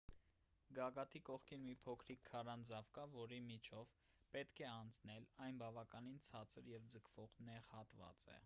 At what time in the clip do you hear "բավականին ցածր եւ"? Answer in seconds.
5.65-6.89